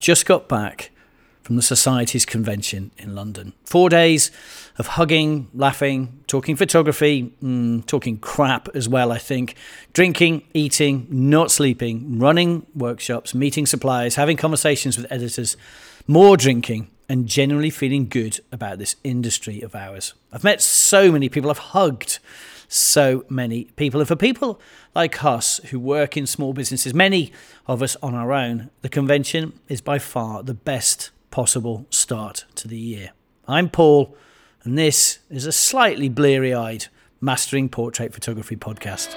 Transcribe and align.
Just 0.00 0.24
got 0.24 0.48
back 0.48 0.92
from 1.42 1.56
the 1.56 1.62
Society's 1.62 2.24
convention 2.24 2.90
in 2.96 3.14
London. 3.14 3.52
Four 3.66 3.90
days 3.90 4.30
of 4.78 4.86
hugging, 4.86 5.48
laughing, 5.52 6.24
talking 6.26 6.56
photography, 6.56 7.34
mm, 7.42 7.84
talking 7.84 8.16
crap 8.16 8.70
as 8.74 8.88
well, 8.88 9.12
I 9.12 9.18
think, 9.18 9.56
drinking, 9.92 10.44
eating, 10.54 11.06
not 11.10 11.50
sleeping, 11.50 12.18
running 12.18 12.64
workshops, 12.74 13.34
meeting 13.34 13.66
suppliers, 13.66 14.14
having 14.14 14.38
conversations 14.38 14.96
with 14.96 15.10
editors, 15.12 15.58
more 16.06 16.38
drinking, 16.38 16.90
and 17.06 17.26
generally 17.26 17.68
feeling 17.68 18.08
good 18.08 18.40
about 18.50 18.78
this 18.78 18.96
industry 19.04 19.60
of 19.60 19.74
ours. 19.74 20.14
I've 20.32 20.44
met 20.44 20.62
so 20.62 21.12
many 21.12 21.28
people, 21.28 21.50
I've 21.50 21.58
hugged 21.58 22.20
so 22.70 23.24
many 23.28 23.64
people. 23.76 24.00
And 24.00 24.08
for 24.08 24.16
people 24.16 24.60
like 24.94 25.22
us 25.24 25.58
who 25.70 25.78
work 25.78 26.16
in 26.16 26.26
small 26.26 26.52
businesses, 26.52 26.94
many 26.94 27.32
of 27.66 27.82
us 27.82 27.96
on 28.02 28.14
our 28.14 28.32
own, 28.32 28.70
the 28.80 28.88
convention 28.88 29.58
is 29.68 29.80
by 29.80 29.98
far 29.98 30.42
the 30.42 30.54
best 30.54 31.10
possible 31.30 31.86
start 31.90 32.44
to 32.54 32.68
the 32.68 32.78
year. 32.78 33.10
I'm 33.46 33.68
Paul, 33.68 34.16
and 34.62 34.78
this 34.78 35.18
is 35.28 35.46
a 35.46 35.52
slightly 35.52 36.08
bleary 36.08 36.54
eyed 36.54 36.86
Mastering 37.20 37.68
Portrait 37.68 38.14
Photography 38.14 38.56
podcast. 38.56 39.14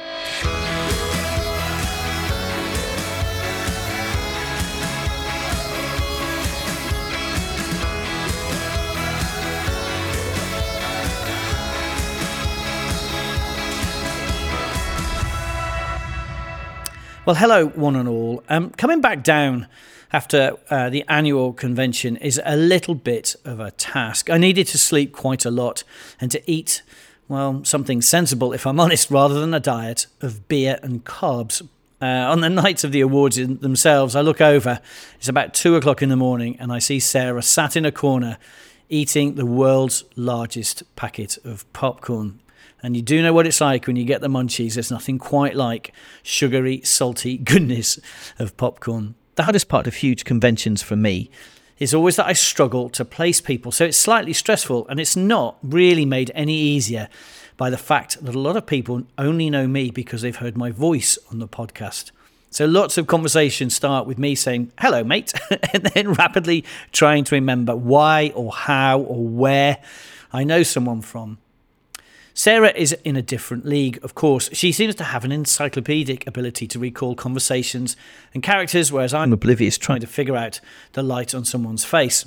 Well, 17.26 17.38
hello, 17.38 17.68
one 17.68 17.95
and 17.95 18.09
all. 18.09 18.44
Um, 18.50 18.72
coming 18.72 19.00
back 19.00 19.23
down 19.23 19.70
after 20.12 20.58
uh, 20.70 20.90
the 20.90 21.05
annual 21.08 21.54
convention 21.54 22.18
is 22.18 22.41
a 22.44 22.58
little 22.58 22.95
bit 22.95 23.38
of 23.45 23.62
a 23.62 23.72
task. 23.72 24.30
I 24.30 24.38
needed 24.38 24.68
to 24.68 24.77
sleep 24.77 25.14
quite 25.14 25.45
a 25.45 25.50
lot 25.50 25.86
and 26.20 26.30
to 26.31 26.52
eat, 26.52 26.81
well, 27.30 27.64
something 27.64 28.02
sensible, 28.02 28.52
if 28.52 28.67
I'm 28.67 28.78
honest, 28.81 29.09
rather 29.09 29.39
than 29.39 29.53
a 29.53 29.61
diet 29.61 30.08
of 30.20 30.50
beer 30.50 30.78
and 30.83 31.06
carbs. 31.06 31.66
Uh, 32.02 32.06
on 32.06 32.42
the 32.42 32.50
nights 32.50 32.83
of 32.83 32.92
the 32.92 33.00
awards 33.00 33.38
themselves, 33.38 34.17
I 34.17 34.22
look 34.22 34.42
over, 34.42 34.81
it's 35.16 35.30
about 35.30 35.53
two 35.53 35.78
o'clock 35.78 36.02
in 36.02 36.09
the 36.09 36.17
morning, 36.17 36.58
and 36.59 36.73
I 36.73 36.80
see 36.80 37.00
Sarah 37.00 37.42
sat 37.42 37.78
in 37.78 37.86
a 37.86 37.92
corner 37.94 38.38
eating 38.89 39.36
the 39.36 39.45
world's 39.45 40.03
largest 40.17 40.83
packet 40.98 41.38
of 41.45 41.72
popcorn. 41.72 42.42
And 42.84 42.98
you 42.98 43.02
do 43.02 43.22
know 43.22 43.34
what 43.34 43.48
it's 43.48 43.62
like 43.62 43.88
when 43.88 43.95
you 43.95 44.03
get 44.03 44.20
the 44.20 44.28
munchies. 44.28 44.73
There's 44.73 44.92
nothing 44.92 45.17
quite 45.17 45.56
like 45.56 45.94
sugary, 46.22 46.81
salty 46.81 47.38
goodness 47.52 47.98
of 48.38 48.58
popcorn. 48.58 49.16
The 49.36 49.44
hardest 49.44 49.70
part 49.70 49.88
of 49.88 49.95
huge 49.95 50.26
conventions 50.26 50.84
for 50.84 50.98
me 50.98 51.31
is 51.80 51.94
always 51.94 52.17
that 52.17 52.28
I 52.28 52.34
struggle 52.34 52.89
to 52.89 53.06
place 53.06 53.42
people. 53.42 53.72
So 53.72 53.86
it's 53.86 53.98
slightly 53.98 54.34
stressful 54.34 54.88
and 54.89 55.00
it's 55.00 55.16
not 55.16 55.58
really 55.64 56.06
made 56.06 56.31
any 56.36 56.56
easier 56.56 57.08
by 57.58 57.70
the 57.70 57.78
fact 57.78 58.23
that 58.23 58.36
a 58.36 58.39
lot 58.39 58.58
of 58.58 58.66
people 58.66 59.04
only 59.17 59.50
know 59.50 59.66
me 59.66 59.89
because 59.89 60.22
they've 60.22 60.36
heard 60.36 60.58
my 60.58 60.70
voice 60.70 61.17
on 61.31 61.39
the 61.39 61.48
podcast. 61.48 62.11
So 62.50 62.66
lots 62.66 62.98
of 62.98 63.08
conversations 63.08 63.73
start 63.73 64.06
with 64.06 64.20
me 64.20 64.36
saying, 64.36 64.72
hello, 64.80 65.04
mate, 65.04 65.34
and 65.73 65.84
then 65.84 66.14
rapidly 66.14 66.64
trying 66.92 67.23
to 67.23 67.36
remember 67.36 67.76
why 67.76 68.31
or 68.36 68.52
how 68.52 69.00
or 69.00 69.26
where 69.26 69.80
I 70.31 70.44
know 70.44 70.61
someone 70.61 71.02
from. 71.02 71.39
Sarah 72.36 72.73
is 72.76 72.94
in 73.03 73.16
a 73.16 73.22
different 73.22 73.64
league, 73.64 74.00
of 74.03 74.16
course. 74.16 74.50
She 74.53 74.72
seems 74.72 74.95
to 74.95 75.03
have 75.03 75.23
an 75.23 75.31
encyclopedic 75.31 76.26
ability 76.26 76.67
to 76.67 76.80
recall 76.80 77.14
conversations 77.14 77.95
and 78.34 78.42
characters, 78.42 78.92
whereas 78.92 79.14
I'm 79.14 79.34
oblivious 79.34 79.78
trying 79.78 80.02
to 80.02 80.08
figure 80.08 80.36
out 80.36 80.59
the 80.94 81.04
light 81.04 81.36
on 81.36 81.45
someone's 81.45 81.86
face. 81.86 82.26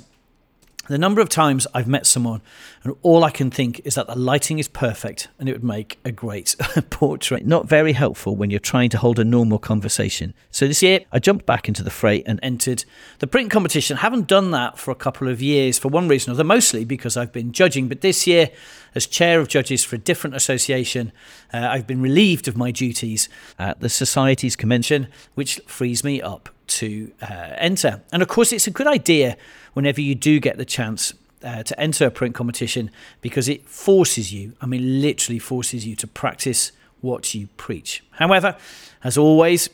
The 0.87 0.97
number 0.97 1.19
of 1.19 1.27
times 1.27 1.67
I've 1.73 1.87
met 1.87 2.05
someone 2.05 2.41
and 2.83 2.95
all 3.01 3.25
I 3.25 3.29
can 3.29 3.51
think 3.51 3.81
is 3.83 3.95
that 3.95 4.07
the 4.07 4.17
lighting 4.17 4.57
is 4.57 4.69
perfect 4.69 5.27
and 5.37 5.49
it 5.49 5.51
would 5.51 5.63
make 5.63 5.99
a 6.05 6.13
great 6.13 6.55
portrait. 6.89 7.45
Not 7.45 7.67
very 7.67 7.91
helpful 7.91 8.37
when 8.37 8.49
you're 8.49 8.61
trying 8.61 8.89
to 8.91 8.97
hold 8.97 9.19
a 9.19 9.25
normal 9.25 9.59
conversation. 9.59 10.33
So 10.49 10.65
this 10.65 10.81
year 10.81 11.01
I 11.11 11.19
jumped 11.19 11.45
back 11.45 11.67
into 11.67 11.83
the 11.83 11.89
fray 11.89 12.23
and 12.23 12.39
entered 12.41 12.85
the 13.19 13.27
print 13.27 13.51
competition. 13.51 13.97
Haven't 13.97 14.27
done 14.27 14.51
that 14.51 14.79
for 14.79 14.91
a 14.91 14.95
couple 14.95 15.27
of 15.27 15.41
years 15.41 15.77
for 15.77 15.89
one 15.89 16.07
reason 16.07 16.31
or 16.31 16.33
another, 16.35 16.45
mostly 16.45 16.85
because 16.85 17.17
I've 17.17 17.33
been 17.33 17.51
judging. 17.51 17.89
But 17.89 17.99
this 17.99 18.25
year, 18.25 18.49
as 18.95 19.05
chair 19.05 19.41
of 19.41 19.49
judges 19.49 19.83
for 19.83 19.97
a 19.97 19.99
different 19.99 20.37
association, 20.37 21.11
uh, 21.53 21.67
I've 21.69 21.85
been 21.85 22.01
relieved 22.01 22.47
of 22.47 22.55
my 22.55 22.71
duties 22.71 23.27
at 23.59 23.81
the 23.81 23.89
Society's 23.89 24.55
convention, 24.55 25.09
which 25.35 25.59
frees 25.67 26.05
me 26.05 26.21
up 26.21 26.47
to 26.67 27.11
uh, 27.21 27.53
enter. 27.57 28.01
And 28.11 28.21
of 28.21 28.27
course, 28.27 28.51
it's 28.51 28.67
a 28.67 28.71
good 28.71 28.87
idea 28.87 29.37
whenever 29.73 30.01
you 30.01 30.15
do 30.15 30.39
get 30.39 30.57
the 30.57 30.65
chance 30.65 31.13
uh, 31.43 31.63
to 31.63 31.79
enter 31.79 32.05
a 32.05 32.11
print 32.11 32.35
competition 32.35 32.91
because 33.21 33.47
it 33.47 33.67
forces 33.67 34.33
you, 34.33 34.53
I 34.61 34.65
mean, 34.65 35.01
literally 35.01 35.39
forces 35.39 35.85
you 35.85 35.95
to 35.97 36.07
practice 36.07 36.71
what 37.01 37.33
you 37.33 37.47
preach. 37.57 38.03
However, 38.11 38.57
as 39.03 39.17
always, 39.17 39.69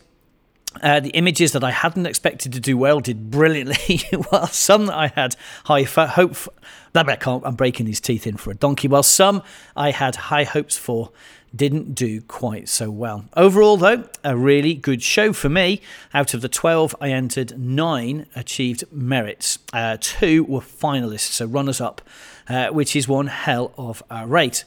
uh, 0.82 1.00
the 1.00 1.10
images 1.12 1.52
that 1.52 1.64
I 1.64 1.72
hadn't 1.72 2.06
expected 2.06 2.54
to 2.54 2.60
do 2.60 2.78
well 2.78 3.00
did 3.00 3.30
brilliantly, 3.30 4.02
while 4.30 4.48
some 4.48 4.88
that 4.88 4.96
I 4.96 5.08
had 5.08 5.36
high 5.66 5.84
hope 5.84 6.36
for, 6.36 6.54
I'm 6.96 7.56
breaking 7.56 7.86
these 7.86 8.00
teeth 8.00 8.28
in 8.28 8.38
for 8.38 8.52
a 8.52 8.56
donkey, 8.56 8.88
while 8.88 9.04
some 9.04 9.44
I 9.76 9.92
had 9.92 10.16
high 10.16 10.44
hopes 10.44 10.78
for 10.78 11.12
didn't 11.56 11.94
do 11.94 12.22
quite 12.22 12.68
so 12.68 12.90
well. 12.90 13.26
Overall, 13.36 13.78
though, 13.78 14.06
a 14.24 14.36
really 14.36 14.74
good 14.74 15.04
show 15.04 15.34
for 15.34 15.50
me. 15.50 15.82
Out 16.14 16.34
of 16.34 16.42
the 16.42 16.50
12 16.50 16.96
I 17.00 17.10
entered, 17.10 17.60
nine 17.60 18.26
achieved 18.36 18.84
merits. 18.92 19.60
Uh, 19.72 19.98
two 20.00 20.44
were 20.46 20.62
finalists, 20.62 21.32
so 21.32 21.46
runners 21.46 21.80
up, 21.80 22.02
uh, 22.50 22.70
which 22.70 22.96
is 22.96 23.08
one 23.08 23.28
hell 23.28 23.72
of 23.78 24.02
a 24.10 24.26
rate. 24.26 24.66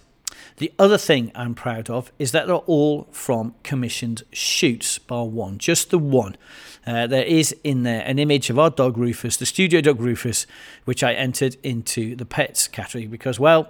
The 0.59 0.73
other 0.79 0.97
thing 0.97 1.33
I'm 1.35 1.55
proud 1.55 1.91
of 1.91 2.11
is 2.19 2.33
that 2.33 2.47
they're 2.47 2.57
all 2.57 3.09
from 3.11 3.55
commissioned 3.63 4.23
shoots, 4.33 4.99
bar 4.99 5.27
one, 5.27 5.59
just 5.59 5.91
the 5.91 5.99
one. 5.99 6.37
Uh, 6.87 7.07
there 7.07 7.25
is 7.25 7.55
in 7.63 7.83
there 7.83 8.03
an 8.07 8.19
image 8.19 8.49
of 8.49 8.59
our 8.59 8.71
dog 8.71 8.97
Rufus, 8.97 9.37
the 9.37 9.45
studio 9.45 9.81
dog 9.83 10.01
Rufus, 10.01 10.47
which 10.85 11.03
I 11.03 11.13
entered 11.13 11.57
into 11.63 12.17
the 12.17 12.25
pets 12.25 12.69
category 12.69 13.07
because, 13.07 13.39
well, 13.39 13.69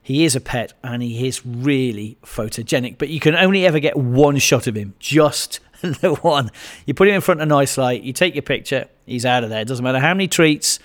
he 0.00 0.24
is 0.24 0.36
a 0.36 0.40
pet 0.40 0.74
and 0.84 1.02
he 1.02 1.26
is 1.26 1.44
really 1.44 2.18
photogenic, 2.22 2.98
but 2.98 3.08
you 3.08 3.18
can 3.18 3.34
only 3.34 3.66
ever 3.66 3.80
get 3.80 3.96
one 3.96 4.38
shot 4.38 4.66
of 4.68 4.76
him, 4.76 4.94
just 5.00 5.58
the 5.80 6.14
one. 6.22 6.50
You 6.86 6.94
put 6.94 7.08
him 7.08 7.14
in 7.14 7.20
front 7.20 7.40
of 7.40 7.46
a 7.46 7.48
nice 7.48 7.76
light, 7.76 8.02
you 8.02 8.12
take 8.12 8.34
your 8.34 8.42
picture, 8.42 8.86
he's 9.06 9.26
out 9.26 9.42
of 9.42 9.50
there. 9.50 9.62
It 9.62 9.68
doesn't 9.68 9.84
matter 9.84 9.98
how 9.98 10.14
many 10.14 10.28
treats, 10.28 10.78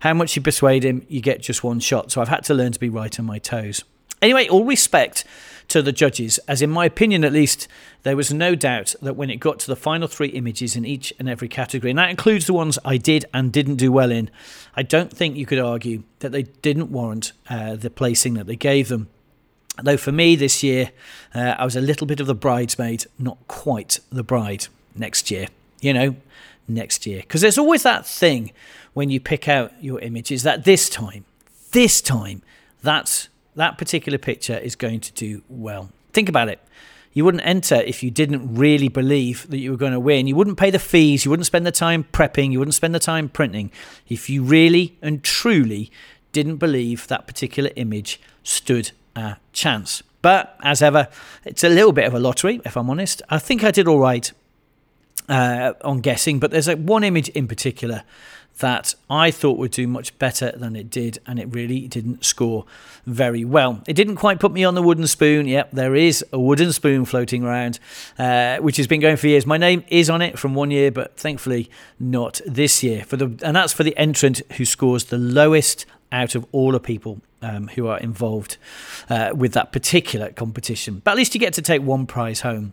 how 0.00 0.12
much 0.12 0.34
you 0.34 0.42
persuade 0.42 0.84
him, 0.84 1.06
you 1.08 1.20
get 1.20 1.40
just 1.40 1.62
one 1.62 1.78
shot. 1.78 2.10
So 2.10 2.20
I've 2.20 2.28
had 2.28 2.44
to 2.44 2.54
learn 2.54 2.72
to 2.72 2.80
be 2.80 2.88
right 2.88 3.16
on 3.18 3.26
my 3.26 3.38
toes. 3.38 3.84
Anyway, 4.20 4.48
all 4.48 4.64
respect 4.64 5.24
to 5.68 5.82
the 5.82 5.92
judges, 5.92 6.38
as 6.48 6.62
in 6.62 6.70
my 6.70 6.86
opinion 6.86 7.24
at 7.24 7.32
least, 7.32 7.68
there 8.02 8.16
was 8.16 8.32
no 8.32 8.54
doubt 8.54 8.94
that 9.02 9.16
when 9.16 9.28
it 9.28 9.36
got 9.36 9.58
to 9.60 9.66
the 9.66 9.76
final 9.76 10.08
three 10.08 10.28
images 10.28 10.74
in 10.74 10.84
each 10.84 11.12
and 11.18 11.28
every 11.28 11.48
category, 11.48 11.90
and 11.90 11.98
that 11.98 12.10
includes 12.10 12.46
the 12.46 12.54
ones 12.54 12.78
I 12.84 12.96
did 12.96 13.26
and 13.34 13.52
didn't 13.52 13.76
do 13.76 13.92
well 13.92 14.10
in, 14.10 14.30
I 14.74 14.82
don't 14.82 15.12
think 15.12 15.36
you 15.36 15.44
could 15.44 15.58
argue 15.58 16.04
that 16.20 16.32
they 16.32 16.44
didn't 16.44 16.90
warrant 16.90 17.32
uh, 17.50 17.76
the 17.76 17.90
placing 17.90 18.34
that 18.34 18.46
they 18.46 18.56
gave 18.56 18.88
them. 18.88 19.08
Though 19.82 19.98
for 19.98 20.10
me 20.10 20.36
this 20.36 20.62
year, 20.62 20.90
uh, 21.34 21.54
I 21.58 21.64
was 21.64 21.76
a 21.76 21.80
little 21.80 22.06
bit 22.06 22.18
of 22.18 22.26
the 22.26 22.34
bridesmaid, 22.34 23.06
not 23.18 23.38
quite 23.46 24.00
the 24.10 24.24
bride 24.24 24.66
next 24.94 25.30
year. 25.30 25.48
You 25.80 25.92
know, 25.92 26.16
next 26.66 27.06
year. 27.06 27.20
Because 27.20 27.40
there's 27.40 27.58
always 27.58 27.82
that 27.84 28.06
thing 28.06 28.52
when 28.94 29.10
you 29.10 29.20
pick 29.20 29.48
out 29.48 29.72
your 29.80 30.00
images 30.00 30.42
that 30.42 30.64
this 30.64 30.88
time, 30.88 31.24
this 31.70 32.00
time, 32.00 32.42
that's 32.82 33.28
that 33.58 33.78
particular 33.78 34.18
picture 34.18 34.56
is 34.56 34.74
going 34.74 35.00
to 35.00 35.12
do 35.12 35.42
well. 35.48 35.90
Think 36.12 36.28
about 36.28 36.48
it. 36.48 36.60
You 37.12 37.24
wouldn't 37.24 37.44
enter 37.44 37.76
if 37.76 38.02
you 38.02 38.10
didn't 38.10 38.54
really 38.54 38.88
believe 38.88 39.48
that 39.50 39.58
you 39.58 39.72
were 39.72 39.76
going 39.76 39.92
to 39.92 40.00
win. 40.00 40.26
You 40.26 40.36
wouldn't 40.36 40.58
pay 40.58 40.70
the 40.70 40.78
fees. 40.78 41.24
You 41.24 41.30
wouldn't 41.30 41.46
spend 41.46 41.66
the 41.66 41.72
time 41.72 42.04
prepping. 42.12 42.52
You 42.52 42.60
wouldn't 42.60 42.74
spend 42.74 42.94
the 42.94 43.00
time 43.00 43.28
printing 43.28 43.72
if 44.08 44.30
you 44.30 44.42
really 44.42 44.96
and 45.02 45.22
truly 45.22 45.90
didn't 46.32 46.56
believe 46.56 47.08
that 47.08 47.26
particular 47.26 47.70
image 47.76 48.20
stood 48.44 48.92
a 49.16 49.36
chance. 49.52 50.02
But 50.22 50.56
as 50.62 50.82
ever, 50.82 51.08
it's 51.44 51.64
a 51.64 51.68
little 51.68 51.92
bit 51.92 52.06
of 52.06 52.14
a 52.14 52.20
lottery, 52.20 52.60
if 52.64 52.76
I'm 52.76 52.90
honest. 52.90 53.22
I 53.28 53.38
think 53.38 53.64
I 53.64 53.70
did 53.70 53.88
all 53.88 53.98
right 53.98 54.30
uh, 55.28 55.72
on 55.82 56.00
guessing, 56.00 56.38
but 56.38 56.50
there's 56.50 56.68
a, 56.68 56.76
one 56.76 57.04
image 57.04 57.28
in 57.30 57.48
particular 57.48 58.02
that 58.58 58.94
I 59.08 59.30
thought 59.30 59.58
would 59.58 59.70
do 59.70 59.86
much 59.86 60.18
better 60.18 60.52
than 60.52 60.76
it 60.76 60.90
did, 60.90 61.18
and 61.26 61.38
it 61.38 61.52
really 61.54 61.88
didn't 61.88 62.24
score 62.24 62.64
very 63.06 63.44
well. 63.44 63.82
It 63.86 63.94
didn't 63.94 64.16
quite 64.16 64.40
put 64.40 64.52
me 64.52 64.64
on 64.64 64.74
the 64.74 64.82
wooden 64.82 65.06
spoon. 65.06 65.46
Yep, 65.46 65.70
there 65.72 65.94
is 65.94 66.24
a 66.32 66.38
wooden 66.38 66.72
spoon 66.72 67.04
floating 67.04 67.44
around, 67.44 67.78
uh, 68.18 68.58
which 68.58 68.76
has 68.76 68.86
been 68.86 69.00
going 69.00 69.16
for 69.16 69.28
years. 69.28 69.46
My 69.46 69.58
name 69.58 69.84
is 69.88 70.10
on 70.10 70.22
it 70.22 70.38
from 70.38 70.54
one 70.54 70.70
year, 70.70 70.90
but 70.90 71.16
thankfully 71.16 71.70
not 71.98 72.40
this 72.46 72.82
year. 72.82 73.04
For 73.04 73.16
the 73.16 73.26
and 73.44 73.56
that's 73.56 73.72
for 73.72 73.84
the 73.84 73.96
entrant 73.96 74.42
who 74.56 74.64
scores 74.64 75.04
the 75.04 75.18
lowest 75.18 75.86
out 76.10 76.34
of 76.34 76.46
all 76.52 76.72
the 76.72 76.80
people 76.80 77.20
um, 77.42 77.68
who 77.68 77.86
are 77.86 77.98
involved 77.98 78.56
uh, 79.10 79.30
with 79.34 79.52
that 79.52 79.72
particular 79.72 80.30
competition. 80.30 81.00
But 81.04 81.12
at 81.12 81.16
least 81.16 81.34
you 81.34 81.40
get 81.40 81.52
to 81.54 81.62
take 81.62 81.82
one 81.82 82.06
prize 82.06 82.40
home. 82.40 82.72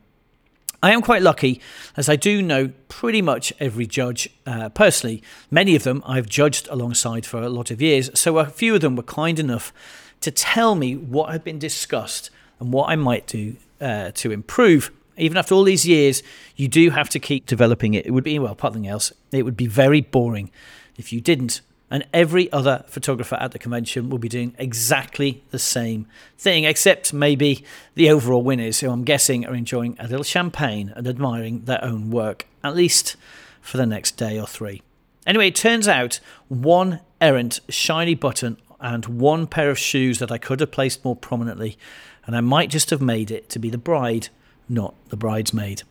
I 0.82 0.92
am 0.92 1.02
quite 1.02 1.22
lucky 1.22 1.62
as 1.98 2.10
I 2.10 2.16
do 2.16 2.42
know 2.42 2.72
pretty 2.88 3.22
much 3.22 3.54
every 3.60 3.86
judge 3.88 4.30
uh, 4.46 4.70
personally. 4.70 5.24
Many 5.50 5.76
of 5.76 5.84
them 5.84 6.04
I've 6.06 6.28
judged 6.28 6.68
alongside 6.70 7.26
for 7.26 7.42
a 7.42 7.50
lot 7.50 7.72
of 7.72 7.82
years, 7.82 8.10
so 8.14 8.38
a 8.38 8.46
few 8.46 8.76
of 8.76 8.82
them 8.82 8.96
were 8.96 9.04
kind 9.04 9.40
enough 9.40 9.74
to 10.22 10.32
tell 10.32 10.76
me 10.76 10.96
what 10.96 11.32
had 11.32 11.44
been 11.44 11.60
discussed 11.60 12.30
and 12.60 12.72
what 12.72 12.90
I 12.90 12.96
might 12.96 13.28
do 13.28 13.56
uh, 13.82 14.12
to 14.16 14.32
improve. 14.32 14.92
Even 15.18 15.38
after 15.38 15.56
all 15.56 15.64
these 15.64 15.88
years, 15.88 16.24
you 16.56 16.68
do 16.68 16.90
have 16.90 17.10
to 17.10 17.20
keep 17.20 17.46
developing 17.46 17.94
it. 17.94 18.06
It 18.06 18.12
would 18.12 18.24
be, 18.24 18.38
well, 18.40 18.52
apart 18.52 18.76
else, 18.86 19.14
it 19.32 19.44
would 19.44 19.58
be 19.58 19.68
very 19.68 20.02
boring 20.02 20.52
if 20.98 21.14
you 21.14 21.22
didn't 21.22 21.62
and 21.90 22.06
every 22.14 22.52
other 22.52 22.84
photographer 22.88 23.36
at 23.36 23.52
the 23.52 23.60
convention 23.60 24.10
will 24.10 24.18
be 24.18 24.30
doing 24.30 24.56
exactly 24.58 25.44
the 25.52 25.60
same 25.60 26.08
thing, 26.38 26.64
except 26.64 27.14
maybe 27.14 27.64
the 27.94 28.10
overall 28.10 28.44
winners, 28.44 28.80
who 28.80 28.90
I'm 28.90 29.04
guessing 29.04 29.46
are 29.46 29.56
enjoying 29.56 29.96
a 30.00 30.08
little 30.08 30.24
champagne 30.24 30.92
and 30.96 31.08
admiring 31.08 31.62
their 31.66 31.84
own 31.84 32.10
work, 32.10 32.48
at 32.64 32.76
least 32.76 33.16
for 33.62 33.78
the 33.78 33.86
next 33.86 34.18
day 34.18 34.40
or 34.40 34.48
three. 34.48 34.82
Anyway, 35.28 35.48
it 35.48 35.56
turns 35.56 35.88
out 35.88 36.20
one 36.48 37.00
errant 37.22 37.60
shiny 37.70 38.16
button 38.16 38.58
and 38.80 39.06
one 39.06 39.48
pair 39.48 39.70
of 39.70 39.80
shoes 39.80 40.20
that 40.20 40.32
I 40.32 40.38
could 40.38 40.60
have 40.60 40.72
placed 40.72 41.04
more 41.04 41.16
prominently, 41.16 41.78
and 42.26 42.36
I 42.36 42.42
might 42.42 42.70
just 42.70 42.90
have 42.90 43.02
made 43.02 43.32
it 43.32 43.50
to 43.50 43.60
be 43.60 43.70
the 43.70 43.78
bride, 43.78 44.30
not 44.68 44.94
the 45.10 45.18
bridesmaid. 45.18 45.84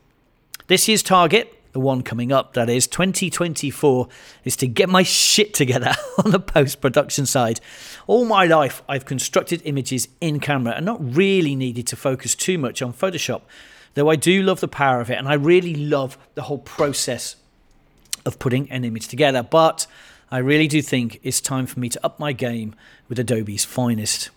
This 0.67 0.89
year's 0.89 1.03
target 1.03 1.53
the 1.75 1.81
one 1.81 2.03
coming 2.03 2.33
up, 2.33 2.55
that 2.55 2.71
is 2.71 2.87
2024, 2.87 4.09
is 4.45 4.57
to 4.57 4.67
get 4.67 4.89
my 4.89 5.03
shit 5.03 5.53
together 5.53 5.93
on 6.25 6.31
the 6.31 6.41
post 6.41 6.81
production 6.81 7.27
side. 7.27 7.61
All 8.07 8.25
my 8.25 8.47
life, 8.47 8.83
I've 8.89 9.05
constructed 9.05 9.61
images 9.65 10.09
in 10.21 10.41
camera 10.41 10.75
and 10.75 10.87
not 10.87 10.99
really 11.15 11.55
needed 11.55 11.87
to 11.89 11.97
focus 11.97 12.35
too 12.35 12.59
much 12.59 12.81
on 12.81 12.93
Photoshop, 12.93 13.43
though 13.95 14.09
I 14.09 14.17
do 14.17 14.43
love 14.43 14.61
the 14.61 14.69
power 14.69 15.01
of 15.01 15.11
it 15.11 15.19
and 15.19 15.29
I 15.29 15.35
really 15.35 15.75
love 15.75 16.17
the 16.35 16.43
whole 16.43 16.59
process 16.59 17.37
of 18.25 18.39
putting 18.39 18.71
an 18.71 18.85
image 18.85 19.09
together. 19.09 19.43
But 19.43 19.89
I 20.31 20.39
really 20.39 20.69
do 20.69 20.81
think 20.81 21.21
it's 21.25 21.41
time 21.41 21.67
for 21.67 21.81
me 21.81 21.89
to 21.89 22.07
up 22.07 22.21
my 22.21 22.33
game 22.33 22.77
with 23.09 23.19
Adobe's 23.19 23.65
finest. 23.65 24.31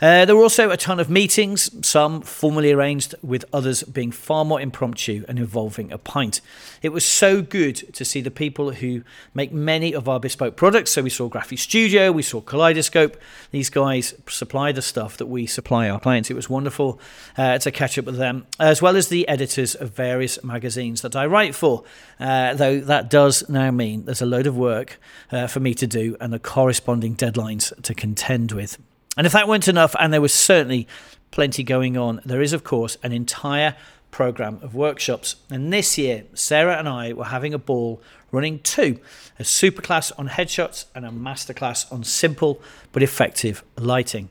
Uh, 0.00 0.24
there 0.26 0.36
were 0.36 0.42
also 0.42 0.70
a 0.70 0.76
ton 0.76 1.00
of 1.00 1.08
meetings, 1.08 1.70
some 1.86 2.20
formally 2.20 2.70
arranged, 2.70 3.14
with 3.22 3.44
others 3.52 3.82
being 3.82 4.12
far 4.12 4.44
more 4.44 4.60
impromptu 4.60 5.24
and 5.26 5.38
involving 5.38 5.90
a 5.90 5.98
pint. 5.98 6.40
It 6.82 6.90
was 6.90 7.04
so 7.04 7.40
good 7.40 7.76
to 7.94 8.04
see 8.04 8.20
the 8.20 8.30
people 8.30 8.72
who 8.72 9.02
make 9.34 9.52
many 9.52 9.94
of 9.94 10.08
our 10.08 10.20
bespoke 10.20 10.56
products. 10.56 10.90
So 10.92 11.02
we 11.02 11.10
saw 11.10 11.28
Graphistudio, 11.28 12.12
we 12.12 12.22
saw 12.22 12.40
Kaleidoscope. 12.40 13.16
These 13.50 13.70
guys 13.70 14.14
supply 14.28 14.72
the 14.72 14.82
stuff 14.82 15.16
that 15.16 15.26
we 15.26 15.46
supply 15.46 15.88
our 15.88 15.98
clients. 15.98 16.30
It 16.30 16.34
was 16.34 16.50
wonderful 16.50 17.00
uh, 17.38 17.58
to 17.58 17.70
catch 17.70 17.98
up 17.98 18.04
with 18.04 18.18
them, 18.18 18.46
as 18.60 18.82
well 18.82 18.96
as 18.96 19.08
the 19.08 19.26
editors 19.28 19.74
of 19.74 19.90
various 19.90 20.42
magazines 20.44 21.00
that 21.02 21.16
I 21.16 21.26
write 21.26 21.54
for. 21.54 21.84
Uh, 22.20 22.54
though 22.54 22.80
that 22.80 23.08
does 23.08 23.48
now 23.48 23.70
mean 23.70 24.04
there's 24.04 24.22
a 24.22 24.26
load 24.26 24.46
of 24.46 24.56
work 24.56 25.00
uh, 25.32 25.46
for 25.46 25.60
me 25.60 25.74
to 25.74 25.86
do 25.86 26.16
and 26.20 26.32
the 26.32 26.38
corresponding 26.38 27.16
deadlines 27.16 27.72
to 27.82 27.94
contend 27.94 28.52
with. 28.52 28.78
And 29.16 29.26
if 29.26 29.32
that 29.32 29.48
weren't 29.48 29.68
enough, 29.68 29.96
and 29.98 30.12
there 30.12 30.20
was 30.20 30.34
certainly 30.34 30.86
plenty 31.30 31.62
going 31.62 31.96
on, 31.96 32.20
there 32.24 32.42
is, 32.42 32.52
of 32.52 32.64
course, 32.64 32.98
an 33.02 33.12
entire 33.12 33.74
program 34.10 34.58
of 34.62 34.74
workshops. 34.74 35.36
And 35.50 35.72
this 35.72 35.98
year, 35.98 36.24
Sarah 36.34 36.78
and 36.78 36.88
I 36.88 37.12
were 37.12 37.24
having 37.24 37.54
a 37.54 37.58
ball 37.58 38.02
running 38.32 38.58
two 38.60 38.98
a 39.38 39.42
superclass 39.42 40.10
on 40.18 40.28
headshots 40.28 40.86
and 40.94 41.04
a 41.04 41.10
masterclass 41.10 41.90
on 41.92 42.02
simple 42.02 42.60
but 42.92 43.02
effective 43.02 43.62
lighting. 43.76 44.30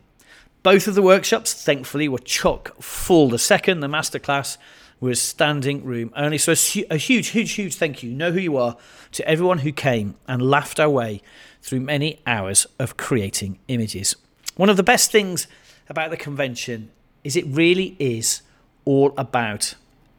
Both 0.64 0.88
of 0.88 0.96
the 0.96 1.04
workshops, 1.04 1.54
thankfully, 1.54 2.08
were 2.08 2.18
chock 2.18 2.76
full. 2.82 3.30
The 3.30 3.38
second, 3.38 3.82
the 3.82 3.88
masterclass, 3.88 4.58
was 5.00 5.22
standing 5.22 5.84
room 5.84 6.12
only. 6.16 6.40
So 6.40 6.54
a, 6.90 6.98
huge, 6.98 7.28
huge, 7.28 7.52
huge 7.52 7.76
thank 7.76 8.02
you, 8.02 8.12
know 8.12 8.32
who 8.32 8.40
you 8.40 8.58
are, 8.58 8.78
to 9.12 9.28
everyone 9.28 9.60
who 9.60 9.72
came 9.72 10.16
and 10.28 10.42
laughed 10.42 10.80
our 10.80 10.90
way 10.90 11.22
through 11.62 11.82
many 11.82 12.20
hours 12.26 12.66
of 12.80 12.98
creating 12.98 13.60
images. 13.68 14.16
One 14.56 14.70
of 14.70 14.78
the 14.78 14.84
best 14.84 15.12
things 15.12 15.48
about 15.90 16.10
the 16.10 16.18
convention 16.18 16.92
is 17.24 17.36
it 17.36 17.46
really 17.48 17.96
is 18.00 18.42
all 18.86 19.14
about 19.18 19.76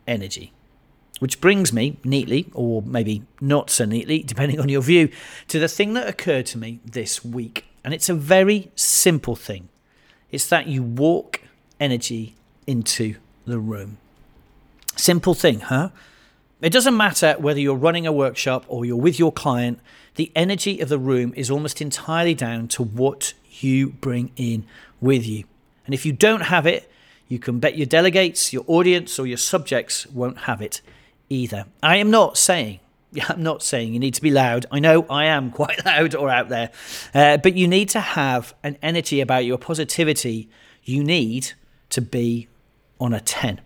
energy. 0.07 0.53
Which 1.19 1.41
brings 1.41 1.73
me 1.73 1.99
neatly, 2.05 2.51
or 2.53 2.83
maybe 2.83 3.23
not 3.41 3.71
so 3.71 3.87
neatly, 3.87 4.19
depending 4.23 4.61
on 4.61 4.69
your 4.69 4.83
view, 4.83 5.11
to 5.49 5.59
the 5.59 5.69
thing 5.69 5.95
that 5.95 6.09
occurred 6.09 6.47
to 6.47 6.59
me 6.59 6.81
this 6.85 7.25
week. 7.25 7.65
And 7.83 7.95
it's 7.95 8.09
a 8.09 8.15
very 8.15 8.71
simple 8.75 9.37
thing 9.37 9.69
it's 10.33 10.49
that 10.49 10.67
you 10.67 10.83
walk 10.83 11.41
energy 11.79 12.35
into 12.67 13.15
the 13.47 13.59
room. 13.61 13.97
Simple 14.97 15.35
thing, 15.35 15.61
huh? 15.61 15.91
It 16.63 16.73
doesn't 16.73 16.97
matter 16.97 17.35
whether 17.39 17.61
you're 17.61 17.75
running 17.75 18.07
a 18.07 18.13
workshop 18.13 18.65
or 18.69 18.87
you're 18.87 18.97
with 18.97 19.19
your 19.19 19.31
client, 19.31 19.79
the 20.15 20.33
energy 20.35 20.81
of 20.81 20.89
the 20.89 20.99
room 20.99 21.35
is 21.37 21.51
almost 21.51 21.83
entirely 21.83 22.35
down 22.35 22.69
to 22.69 22.83
what 22.83 23.35
you 23.61 23.91
bring 23.91 24.33
in 24.37 24.65
with 25.01 25.27
you. 25.27 25.45
And 25.85 25.95
if 25.95 26.07
you 26.07 26.13
don't 26.13 26.43
have 26.43 26.67
it, 26.67 26.91
you 27.29 27.39
can 27.39 27.59
bet 27.59 27.77
your 27.77 27.87
delegates, 27.87 28.55
your 28.55 28.65
audience, 28.67 29.19
or 29.19 29.27
your 29.27 29.37
subjects 29.37 30.07
won't 30.07 30.39
have 30.41 30.63
it 30.63 30.81
either. 31.29 31.67
I 31.83 31.97
am 31.97 32.11
not 32.11 32.39
saying, 32.39 32.81
I'm 33.29 33.43
not 33.43 33.63
saying 33.63 33.93
you 33.93 33.99
need 33.99 34.15
to 34.15 34.23
be 34.23 34.31
loud. 34.31 34.65
I 34.71 34.79
know 34.79 35.05
I 35.11 35.27
am 35.27 35.51
quite 35.61 35.85
loud 35.85 36.15
or 36.15 36.31
out 36.31 36.49
there, 36.49 36.71
uh, 37.13 37.37
but 37.37 37.55
you 37.55 37.69
need 37.69 37.91
to 37.91 38.01
have 38.01 38.55
an 38.63 38.79
energy 38.83 39.21
about 39.21 39.45
your 39.45 39.59
positivity 39.59 40.49
you 40.85 41.05
need 41.05 41.53
to 41.91 42.01
be 42.01 42.49
on 42.99 43.13
a 43.13 43.21
10. 43.21 43.61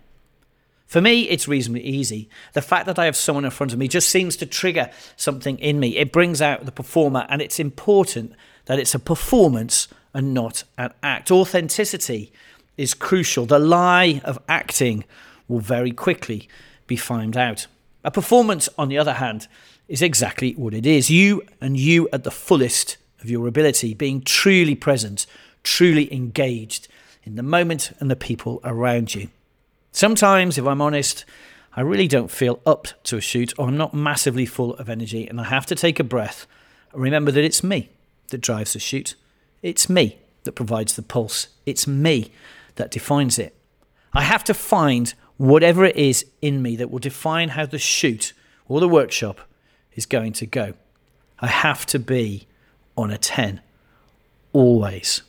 For 0.91 0.99
me, 0.99 1.21
it's 1.29 1.47
reasonably 1.47 1.85
easy. 1.85 2.27
The 2.51 2.61
fact 2.61 2.85
that 2.85 2.99
I 2.99 3.05
have 3.05 3.15
someone 3.15 3.45
in 3.45 3.51
front 3.51 3.71
of 3.71 3.79
me 3.79 3.87
just 3.87 4.09
seems 4.09 4.35
to 4.35 4.45
trigger 4.45 4.91
something 5.15 5.57
in 5.59 5.79
me. 5.79 5.95
It 5.95 6.11
brings 6.11 6.41
out 6.41 6.65
the 6.65 6.71
performer, 6.73 7.25
and 7.29 7.41
it's 7.41 7.61
important 7.61 8.33
that 8.65 8.77
it's 8.77 8.93
a 8.93 8.99
performance 8.99 9.87
and 10.13 10.33
not 10.33 10.65
an 10.77 10.91
act. 11.01 11.31
Authenticity 11.31 12.33
is 12.75 12.93
crucial. 12.93 13.45
The 13.45 13.57
lie 13.57 14.19
of 14.25 14.37
acting 14.49 15.05
will 15.47 15.61
very 15.61 15.91
quickly 15.93 16.49
be 16.87 16.97
found 16.97 17.37
out. 17.37 17.67
A 18.03 18.11
performance, 18.11 18.67
on 18.77 18.89
the 18.89 18.97
other 18.97 19.13
hand, 19.13 19.47
is 19.87 20.01
exactly 20.01 20.51
what 20.55 20.73
it 20.73 20.85
is 20.85 21.09
you 21.09 21.41
and 21.61 21.77
you 21.77 22.09
at 22.11 22.25
the 22.25 22.31
fullest 22.31 22.97
of 23.21 23.29
your 23.29 23.47
ability, 23.47 23.93
being 23.93 24.19
truly 24.23 24.75
present, 24.75 25.25
truly 25.63 26.13
engaged 26.13 26.89
in 27.23 27.35
the 27.35 27.43
moment 27.43 27.93
and 28.01 28.11
the 28.11 28.17
people 28.17 28.59
around 28.65 29.15
you. 29.15 29.29
Sometimes, 29.91 30.57
if 30.57 30.65
I'm 30.65 30.81
honest, 30.81 31.25
I 31.73 31.81
really 31.81 32.07
don't 32.07 32.31
feel 32.31 32.59
up 32.65 32.87
to 33.03 33.17
a 33.17 33.21
shoot 33.21 33.53
or 33.57 33.67
I'm 33.67 33.77
not 33.77 33.93
massively 33.93 34.45
full 34.45 34.73
of 34.75 34.89
energy 34.89 35.27
and 35.27 35.39
I 35.39 35.45
have 35.45 35.65
to 35.67 35.75
take 35.75 35.99
a 35.99 36.03
breath 36.03 36.47
and 36.93 37.01
remember 37.01 37.31
that 37.31 37.43
it's 37.43 37.63
me 37.63 37.89
that 38.29 38.41
drives 38.41 38.73
the 38.73 38.79
shoot. 38.79 39.15
It's 39.61 39.89
me 39.89 40.17
that 40.43 40.53
provides 40.53 40.95
the 40.95 41.01
pulse. 41.01 41.47
It's 41.65 41.87
me 41.87 42.31
that 42.75 42.91
defines 42.91 43.37
it. 43.37 43.55
I 44.13 44.23
have 44.23 44.43
to 44.45 44.53
find 44.53 45.13
whatever 45.37 45.85
it 45.85 45.95
is 45.95 46.25
in 46.41 46.61
me 46.61 46.75
that 46.75 46.91
will 46.91 46.99
define 46.99 47.49
how 47.49 47.65
the 47.65 47.79
shoot 47.79 48.33
or 48.67 48.79
the 48.79 48.87
workshop 48.87 49.41
is 49.93 50.05
going 50.05 50.33
to 50.33 50.45
go. 50.45 50.73
I 51.39 51.47
have 51.47 51.85
to 51.87 51.99
be 51.99 52.47
on 52.97 53.11
a 53.11 53.17
10, 53.17 53.61
always. 54.53 55.21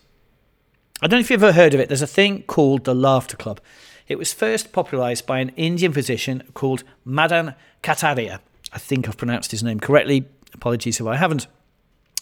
I 1.01 1.07
don't 1.07 1.19
know 1.19 1.21
if 1.21 1.31
you've 1.31 1.43
ever 1.43 1.53
heard 1.53 1.75
of 1.75 1.81
it. 1.81 1.89
There's 1.89 2.03
a 2.03 2.07
thing 2.07 2.43
called 2.43 2.85
the 2.85 2.95
Laughter 2.95 3.37
Club. 3.37 3.61
It 4.09 4.19
was 4.19 4.33
first 4.33 4.73
popularized 4.73 5.27
by 5.27 5.39
an 5.39 5.51
Indian 5.51 5.93
physician 5.93 6.43
called 6.55 6.85
Madan 7.05 7.55
Kataria. 7.83 8.41
I 8.73 8.79
think 8.79 9.09
I've 9.09 9.17
pronounced 9.17 9.51
his 9.51 9.63
name 9.63 9.81
correctly. 9.81 10.27
Apologies 10.55 11.01
if 11.01 11.07
I 11.07 11.17
haven't. 11.17 11.47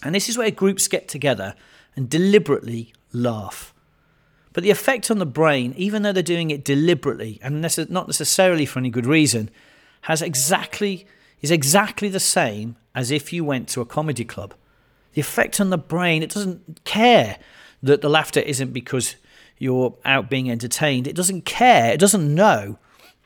And 0.03 0.15
this 0.15 0.29
is 0.29 0.39
where 0.39 0.51
groups 0.51 0.89
get 0.89 1.09
together 1.09 1.55
and 1.97 2.09
deliberately 2.09 2.93
laugh. 3.13 3.75
But 4.53 4.65
the 4.65 4.71
effect 4.71 5.11
on 5.11 5.19
the 5.19 5.27
brain, 5.27 5.75
even 5.77 6.03
though 6.03 6.13
they're 6.13 6.23
doing 6.23 6.51
it 6.51 6.65
deliberately 6.65 7.39
and 7.43 7.61
not 7.61 8.07
necessarily 8.09 8.67
for 8.67 8.79
any 8.79 8.91
good 8.91 9.07
reason, 9.07 9.51
has 10.03 10.23
exactly 10.23 11.07
is 11.41 11.51
exactly 11.51 12.09
the 12.09 12.21
same 12.21 12.77
as 12.95 13.11
if 13.11 13.33
you 13.33 13.45
went 13.45 13.69
to 13.69 13.81
a 13.81 13.87
comedy 13.87 14.25
club. 14.25 14.55
The 15.15 15.21
effect 15.21 15.61
on 15.61 15.71
the 15.71 15.79
brain, 15.79 16.23
it 16.23 16.31
doesn't 16.31 16.85
care 16.85 17.39
that 17.83 18.03
the 18.03 18.11
laughter 18.11 18.41
isn't 18.41 18.73
because 18.73 19.17
you're 19.61 19.95
out 20.05 20.29
being 20.29 20.51
entertained. 20.51 21.07
It 21.07 21.15
doesn't 21.15 21.45
care. 21.45 21.93
It 21.93 22.01
doesn't 22.01 22.35
know 22.35 22.79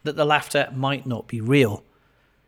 that 0.02 0.16
the 0.16 0.26
laughter 0.26 0.68
might 0.74 1.06
not 1.06 1.28
be 1.28 1.40
real. 1.40 1.84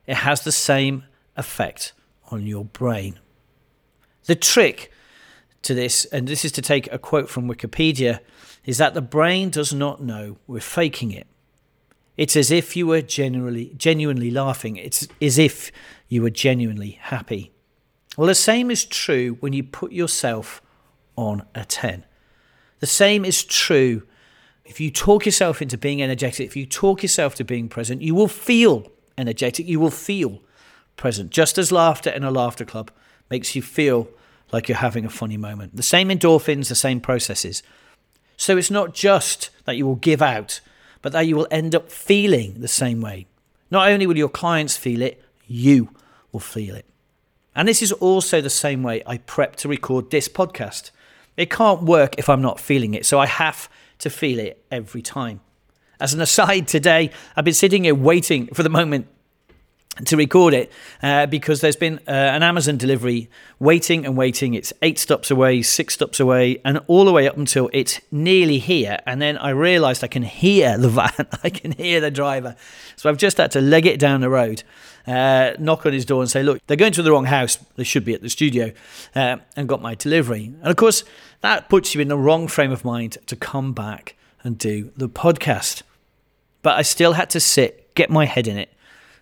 It 0.06 0.16
has 0.16 0.42
the 0.42 0.52
same 0.52 1.04
effect 1.36 1.94
on 2.30 2.46
your 2.46 2.64
brain. 2.64 3.18
The 4.24 4.34
trick 4.34 4.92
to 5.62 5.72
this, 5.72 6.04
and 6.06 6.26
this 6.26 6.44
is 6.44 6.52
to 6.52 6.62
take 6.62 6.92
a 6.92 6.98
quote 6.98 7.30
from 7.30 7.48
Wikipedia, 7.48 8.18
is 8.64 8.78
that 8.78 8.94
the 8.94 9.00
brain 9.00 9.50
does 9.50 9.72
not 9.72 10.02
know 10.02 10.36
we're 10.48 10.60
faking 10.60 11.12
it. 11.12 11.28
It's 12.16 12.34
as 12.34 12.50
if 12.50 12.76
you 12.76 12.88
were 12.88 13.02
genuinely, 13.02 13.72
genuinely 13.76 14.32
laughing. 14.32 14.76
It's 14.76 15.06
as 15.22 15.38
if 15.38 15.70
you 16.08 16.22
were 16.22 16.30
genuinely 16.30 16.98
happy. 17.02 17.52
Well, 18.16 18.26
the 18.26 18.34
same 18.34 18.70
is 18.70 18.84
true 18.84 19.36
when 19.38 19.52
you 19.52 19.62
put 19.62 19.92
yourself 19.92 20.60
on 21.14 21.44
a 21.54 21.64
10. 21.64 22.04
The 22.80 22.86
same 22.86 23.24
is 23.24 23.44
true 23.44 24.02
If 24.66 24.80
you 24.80 24.90
talk 24.90 25.24
yourself 25.24 25.62
into 25.62 25.78
being 25.78 26.02
energetic, 26.02 26.46
if 26.46 26.56
you 26.56 26.66
talk 26.66 27.02
yourself 27.02 27.36
to 27.36 27.44
being 27.44 27.68
present, 27.68 28.02
you 28.02 28.14
will 28.14 28.28
feel 28.28 28.90
energetic, 29.16 29.66
you 29.66 29.78
will 29.78 29.90
feel 29.90 30.42
present. 30.96 31.30
Just 31.30 31.56
as 31.56 31.70
laughter 31.70 32.10
in 32.10 32.24
a 32.24 32.30
laughter 32.32 32.64
club 32.64 32.90
makes 33.30 33.54
you 33.54 33.62
feel 33.62 34.08
like 34.52 34.68
you're 34.68 34.78
having 34.78 35.04
a 35.04 35.10
funny 35.10 35.36
moment. 35.36 35.76
The 35.76 35.82
same 35.82 36.08
endorphins, 36.08 36.68
the 36.68 36.74
same 36.74 37.00
processes. 37.00 37.62
So 38.36 38.56
it's 38.56 38.70
not 38.70 38.92
just 38.92 39.50
that 39.64 39.76
you 39.76 39.86
will 39.86 39.96
give 39.96 40.20
out, 40.20 40.60
but 41.00 41.12
that 41.12 41.26
you 41.26 41.36
will 41.36 41.48
end 41.50 41.74
up 41.74 41.90
feeling 41.90 42.60
the 42.60 42.68
same 42.68 43.00
way. 43.00 43.26
Not 43.70 43.88
only 43.88 44.06
will 44.06 44.16
your 44.16 44.28
clients 44.28 44.76
feel 44.76 45.00
it, 45.00 45.22
you 45.46 45.90
will 46.32 46.40
feel 46.40 46.74
it. 46.74 46.86
And 47.54 47.68
this 47.68 47.82
is 47.82 47.92
also 47.92 48.40
the 48.40 48.50
same 48.50 48.82
way 48.82 49.02
I 49.06 49.18
prep 49.18 49.56
to 49.56 49.68
record 49.68 50.10
this 50.10 50.28
podcast. 50.28 50.90
It 51.36 51.50
can't 51.50 51.82
work 51.82 52.14
if 52.18 52.28
I'm 52.28 52.42
not 52.42 52.58
feeling 52.60 52.94
it, 52.94 53.04
so 53.06 53.18
I 53.18 53.26
have 53.26 53.68
to 53.98 54.10
feel 54.10 54.38
it 54.38 54.64
every 54.70 55.02
time. 55.02 55.40
As 56.00 56.12
an 56.12 56.20
aside, 56.20 56.68
today 56.68 57.10
I've 57.36 57.44
been 57.44 57.54
sitting 57.54 57.84
here 57.84 57.94
waiting 57.94 58.48
for 58.48 58.62
the 58.62 58.68
moment 58.68 59.08
to 60.04 60.16
record 60.16 60.52
it 60.52 60.70
uh, 61.02 61.26
because 61.26 61.60
there's 61.60 61.76
been 61.76 61.98
uh, 62.06 62.10
an 62.10 62.42
Amazon 62.42 62.76
delivery 62.76 63.30
waiting 63.58 64.04
and 64.04 64.16
waiting. 64.16 64.54
It's 64.54 64.72
eight 64.82 64.98
stops 64.98 65.30
away, 65.30 65.62
six 65.62 65.94
stops 65.94 66.20
away, 66.20 66.60
and 66.64 66.80
all 66.86 67.04
the 67.04 67.12
way 67.12 67.26
up 67.26 67.36
until 67.36 67.70
it's 67.72 68.00
nearly 68.10 68.58
here. 68.58 68.98
And 69.06 69.22
then 69.22 69.38
I 69.38 69.50
realized 69.50 70.04
I 70.04 70.08
can 70.08 70.22
hear 70.22 70.76
the 70.76 70.90
van, 70.90 71.26
I 71.42 71.50
can 71.50 71.72
hear 71.72 72.00
the 72.00 72.10
driver. 72.10 72.56
So 72.96 73.08
I've 73.08 73.16
just 73.16 73.38
had 73.38 73.50
to 73.52 73.60
leg 73.60 73.86
it 73.86 73.98
down 73.98 74.20
the 74.20 74.28
road, 74.28 74.62
uh, 75.06 75.52
knock 75.58 75.86
on 75.86 75.92
his 75.92 76.04
door 76.04 76.20
and 76.20 76.30
say, 76.30 76.42
Look, 76.42 76.60
they're 76.66 76.76
going 76.76 76.92
to 76.92 77.02
the 77.02 77.12
wrong 77.12 77.26
house. 77.26 77.56
They 77.76 77.84
should 77.84 78.04
be 78.04 78.12
at 78.12 78.22
the 78.22 78.30
studio, 78.30 78.72
uh, 79.14 79.38
and 79.56 79.68
got 79.68 79.80
my 79.80 79.94
delivery. 79.94 80.46
And 80.60 80.68
of 80.68 80.76
course, 80.76 81.04
that 81.40 81.68
puts 81.68 81.94
you 81.94 82.00
in 82.00 82.08
the 82.08 82.18
wrong 82.18 82.48
frame 82.48 82.72
of 82.72 82.84
mind 82.84 83.16
to 83.26 83.36
come 83.36 83.72
back 83.72 84.14
and 84.42 84.58
do 84.58 84.92
the 84.96 85.08
podcast. 85.08 85.82
But 86.62 86.76
I 86.76 86.82
still 86.82 87.14
had 87.14 87.30
to 87.30 87.40
sit, 87.40 87.94
get 87.94 88.10
my 88.10 88.26
head 88.26 88.46
in 88.46 88.58
it 88.58 88.72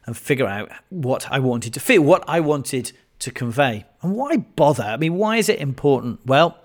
and 0.06 0.16
figure 0.16 0.46
out 0.46 0.70
what 0.90 1.30
I 1.30 1.38
wanted 1.38 1.74
to 1.74 1.80
feel, 1.80 2.02
what 2.02 2.24
I 2.28 2.40
wanted 2.40 2.92
to 3.20 3.30
convey. 3.30 3.86
And 4.02 4.14
why 4.14 4.36
bother? 4.36 4.84
I 4.84 4.96
mean, 4.96 5.14
why 5.14 5.36
is 5.36 5.48
it 5.48 5.58
important? 5.58 6.20
Well, 6.26 6.58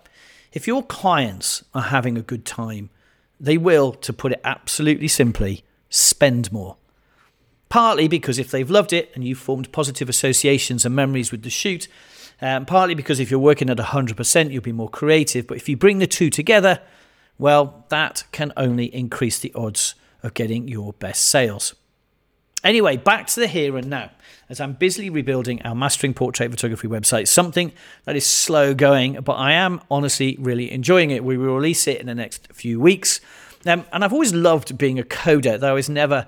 if 0.51 0.67
your 0.67 0.83
clients 0.83 1.63
are 1.73 1.83
having 1.83 2.17
a 2.17 2.21
good 2.21 2.45
time, 2.45 2.89
they 3.39 3.57
will, 3.57 3.93
to 3.93 4.11
put 4.11 4.33
it 4.33 4.41
absolutely 4.43 5.07
simply, 5.07 5.63
spend 5.89 6.51
more. 6.51 6.77
Partly 7.69 8.07
because 8.07 8.39
if 8.39 8.49
they've 8.51 8.69
loved 8.69 8.93
it 8.93 9.11
and 9.13 9.23
you've 9.23 9.37
formed 9.37 9.71
positive 9.71 10.09
associations 10.09 10.85
and 10.85 10.95
memories 10.95 11.31
with 11.31 11.43
the 11.43 11.49
shoot, 11.49 11.87
um, 12.41 12.65
partly 12.65 12.95
because 12.95 13.19
if 13.19 13.29
you're 13.29 13.39
working 13.39 13.69
at 13.69 13.77
100%, 13.77 14.51
you'll 14.51 14.61
be 14.61 14.71
more 14.71 14.89
creative. 14.89 15.45
But 15.45 15.57
if 15.57 15.69
you 15.69 15.77
bring 15.77 15.99
the 15.99 16.07
two 16.07 16.29
together, 16.29 16.81
well, 17.37 17.85
that 17.89 18.23
can 18.31 18.51
only 18.57 18.93
increase 18.93 19.39
the 19.39 19.53
odds 19.53 19.95
of 20.23 20.33
getting 20.33 20.67
your 20.67 20.93
best 20.93 21.25
sales. 21.25 21.75
Anyway, 22.63 22.97
back 22.97 23.27
to 23.27 23.39
the 23.39 23.47
here 23.47 23.77
and 23.77 23.89
now. 23.89 24.11
As 24.49 24.59
I'm 24.59 24.73
busily 24.73 25.09
rebuilding 25.09 25.61
our 25.61 25.75
mastering 25.75 26.13
portrait 26.13 26.49
photography 26.49 26.87
website, 26.87 27.27
something 27.27 27.71
that 28.05 28.15
is 28.15 28.25
slow 28.25 28.73
going, 28.73 29.21
but 29.21 29.33
I 29.33 29.53
am 29.53 29.79
honestly 29.91 30.35
really 30.39 30.71
enjoying 30.71 31.11
it. 31.11 31.23
We 31.23 31.37
will 31.37 31.55
release 31.55 31.87
it 31.87 31.99
in 32.01 32.07
the 32.07 32.15
next 32.15 32.47
few 32.51 32.79
weeks. 32.79 33.21
Um, 33.65 33.85
and 33.93 34.03
I've 34.03 34.13
always 34.13 34.33
loved 34.33 34.77
being 34.77 34.97
a 34.97 35.03
coder, 35.03 35.59
though 35.59 35.69
I 35.69 35.73
was 35.73 35.89
never 35.89 36.25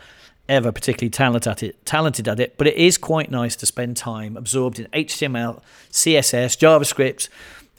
ever 0.49 0.71
particularly 0.71 1.09
talented 1.09 1.49
at 1.49 1.63
it, 1.63 1.85
talented 1.85 2.27
at 2.27 2.39
it, 2.39 2.57
but 2.57 2.67
it 2.67 2.75
is 2.75 2.97
quite 2.97 3.31
nice 3.31 3.55
to 3.55 3.65
spend 3.65 3.95
time 3.95 4.35
absorbed 4.35 4.79
in 4.79 4.85
HTML, 4.87 5.61
CSS, 5.91 6.57
JavaScript, 6.57 7.29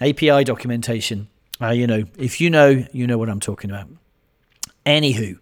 API 0.00 0.42
documentation. 0.44 1.28
Uh, 1.60 1.68
you 1.68 1.86
know, 1.86 2.04
if 2.16 2.40
you 2.40 2.48
know, 2.48 2.84
you 2.92 3.06
know 3.06 3.18
what 3.18 3.28
I'm 3.28 3.40
talking 3.40 3.70
about. 3.70 3.88
Anywho, 4.86 5.38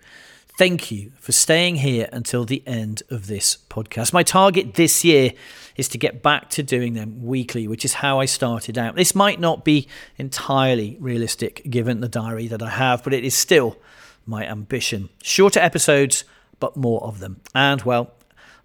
Thank 0.61 0.91
you 0.91 1.13
for 1.19 1.33
staying 1.33 1.77
here 1.77 2.07
until 2.13 2.45
the 2.45 2.63
end 2.67 3.03
of 3.09 3.29
this 3.29 3.57
podcast. 3.71 4.13
My 4.13 4.23
target 4.23 4.75
this 4.75 5.03
year 5.03 5.33
is 5.77 5.89
to 5.89 5.97
get 5.97 6.23
back 6.23 6.51
to 6.51 6.63
doing 6.63 6.93
them 6.93 7.25
weekly, 7.25 7.67
which 7.67 7.83
is 7.83 7.95
how 7.95 8.21
I 8.21 8.27
started 8.27 8.77
out. 8.77 8.95
This 8.95 9.15
might 9.15 9.41
not 9.41 9.65
be 9.65 9.89
entirely 10.19 10.99
realistic 11.01 11.63
given 11.71 12.03
the 12.03 12.11
diary 12.11 12.47
that 12.49 12.61
I 12.61 12.69
have, 12.69 13.03
but 13.03 13.15
it 13.15 13.25
is 13.25 13.35
still 13.35 13.79
my 14.27 14.47
ambition. 14.47 15.09
Shorter 15.23 15.61
episodes, 15.61 16.25
but 16.59 16.77
more 16.77 17.03
of 17.05 17.21
them. 17.21 17.41
And 17.55 17.81
well, 17.81 18.13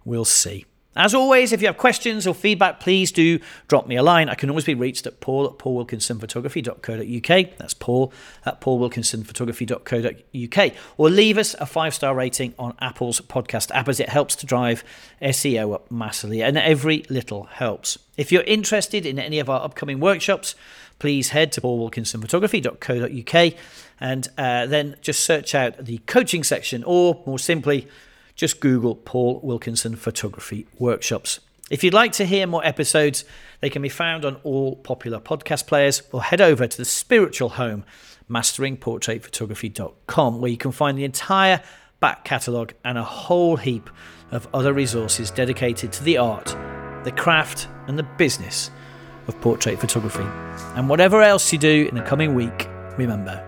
we'll 0.04 0.26
see. 0.26 0.66
As 0.96 1.14
always, 1.14 1.52
if 1.52 1.60
you 1.60 1.66
have 1.66 1.76
questions 1.76 2.26
or 2.26 2.34
feedback, 2.34 2.80
please 2.80 3.12
do 3.12 3.38
drop 3.68 3.86
me 3.86 3.96
a 3.96 4.02
line. 4.02 4.30
I 4.30 4.34
can 4.34 4.48
always 4.48 4.64
be 4.64 4.74
reached 4.74 5.06
at 5.06 5.20
paul 5.20 5.44
at 5.44 5.58
paulwilkinsonphotography.co.uk. 5.58 7.58
That's 7.58 7.74
paul 7.74 8.14
at 8.46 8.62
paulwilkinsonphotography.co.uk. 8.62 10.72
Or 10.96 11.10
leave 11.10 11.36
us 11.36 11.54
a 11.60 11.66
five 11.66 11.92
star 11.94 12.14
rating 12.14 12.54
on 12.58 12.72
Apple's 12.80 13.20
podcast 13.20 13.70
app 13.74 13.88
as 13.88 14.00
it 14.00 14.08
helps 14.08 14.34
to 14.36 14.46
drive 14.46 14.82
SEO 15.20 15.74
up 15.74 15.90
massively, 15.90 16.42
and 16.42 16.56
every 16.56 17.04
little 17.10 17.42
helps. 17.44 17.98
If 18.16 18.32
you're 18.32 18.42
interested 18.44 19.04
in 19.04 19.18
any 19.18 19.38
of 19.38 19.50
our 19.50 19.62
upcoming 19.62 20.00
workshops, 20.00 20.54
please 20.98 21.28
head 21.28 21.52
to 21.52 21.60
paulwilkinsonphotography.co.uk 21.60 23.54
and 24.00 24.28
uh, 24.38 24.64
then 24.66 24.96
just 25.00 25.20
search 25.20 25.54
out 25.54 25.84
the 25.84 25.98
coaching 26.06 26.42
section, 26.42 26.82
or 26.84 27.22
more 27.26 27.38
simply, 27.38 27.88
just 28.36 28.60
Google 28.60 28.94
Paul 28.94 29.40
Wilkinson 29.42 29.96
Photography 29.96 30.68
Workshops. 30.78 31.40
If 31.68 31.82
you'd 31.82 31.94
like 31.94 32.12
to 32.12 32.24
hear 32.24 32.46
more 32.46 32.64
episodes, 32.64 33.24
they 33.60 33.70
can 33.70 33.82
be 33.82 33.88
found 33.88 34.24
on 34.24 34.36
all 34.44 34.76
popular 34.76 35.18
podcast 35.18 35.66
players 35.66 36.02
or 36.12 36.22
head 36.22 36.40
over 36.40 36.68
to 36.68 36.76
the 36.76 36.84
spiritual 36.84 37.48
home, 37.48 37.84
masteringportraitphotography.com, 38.30 40.40
where 40.40 40.50
you 40.50 40.56
can 40.56 40.70
find 40.70 40.96
the 40.96 41.04
entire 41.04 41.60
back 41.98 42.24
catalogue 42.24 42.74
and 42.84 42.98
a 42.98 43.02
whole 43.02 43.56
heap 43.56 43.90
of 44.30 44.46
other 44.54 44.72
resources 44.72 45.28
dedicated 45.30 45.92
to 45.92 46.04
the 46.04 46.18
art, 46.18 46.54
the 47.04 47.12
craft, 47.12 47.66
and 47.88 47.98
the 47.98 48.06
business 48.16 48.70
of 49.26 49.40
portrait 49.40 49.80
photography. 49.80 50.26
And 50.76 50.88
whatever 50.88 51.20
else 51.22 51.52
you 51.52 51.58
do 51.58 51.88
in 51.88 51.96
the 51.96 52.02
coming 52.02 52.34
week, 52.34 52.68
remember 52.96 53.42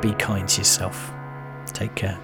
be 0.00 0.12
kind 0.14 0.48
to 0.48 0.58
yourself. 0.58 1.12
Take 1.66 1.94
care. 1.94 2.18